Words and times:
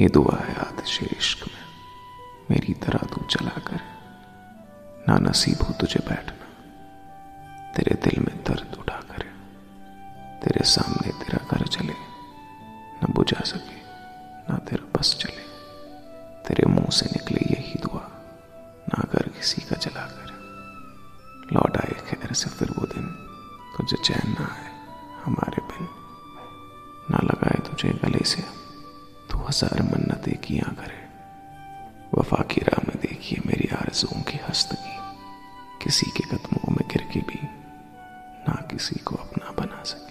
یہ 0.00 0.08
دعا 0.08 0.48
ہے 0.48 0.52
آتش 0.58 1.02
عشق 1.02 1.48
میں۔ 1.48 1.64
میری 2.48 2.74
طرح 2.74 2.98
تو 2.98 3.24
چلا 3.28 3.60
کر۔ 3.64 3.76
نہ 5.08 5.28
نصیب 5.28 5.68
ہو 5.68 5.72
تجھے 5.72 6.08
بیٹھنا۔ 6.08 6.44
تیرے 7.74 7.94
دل 7.94 8.20
میں 8.20 8.42
درد 8.48 8.78
اٹھا 8.78 9.00
کر۔ 9.08 9.22
تیرے 10.42 10.64
سامنے 10.64 11.12
تیرا 11.12 11.36
گھر 11.50 11.66
چلے۔ 11.66 11.92
نہ 13.02 13.12
بجھا 13.14 13.44
سکے، 13.44 13.80
نہ 14.48 14.58
تیرا 14.58 14.98
بس 14.98 15.18
چلے۔ 15.18 15.42
تیرے 16.48 16.68
منہ 16.68 16.90
سے 16.90 17.06
نکلے 17.16 17.38
یہی 17.50 17.74
دعا۔ 17.82 18.08
نہ 18.88 19.02
گھر 19.12 19.28
کسی 19.40 19.60
کا 19.60 19.74
چلا 19.74 20.06
کر۔ 20.06 20.32
لوٹ 21.52 21.76
آئے 21.76 22.00
خیر 22.08 22.32
سے 22.32 22.48
پھر 22.58 22.66
وہ 22.76 22.86
دن۔ 22.86 23.06
تجھے 23.78 24.02
چین 24.02 24.30
نہ 24.30 24.42
آئے 24.42 24.70
ہمارے 25.26 25.60
بن۔ 25.60 25.84
نہ 27.10 27.16
لگائے 27.22 27.60
تجھے 27.70 27.92
گلے 28.04 28.24
سے۔ 28.24 28.59
ہزار 29.50 29.82
منتیں 29.82 30.42
کیا 30.42 30.74
کرے 30.76 31.06
وفا 32.12 32.42
کی 32.42 32.60
راہ 32.60 32.80
میں 32.86 33.02
دیکھیے 33.02 33.40
میری 33.44 33.74
آرزوں 33.74 34.22
کی 34.22 34.38
ہستگی۔ 34.50 34.98
کسی 35.78 36.10
کے 36.10 36.22
قدموں 36.28 36.70
میں 36.70 36.90
گر 36.90 37.12
کے 37.12 37.20
بھی 37.26 37.46
نہ 38.48 38.62
کسی 38.62 38.94
کو 39.04 39.16
اپنا 39.20 39.52
بنا 39.56 39.84
سکے۔ 39.84 40.09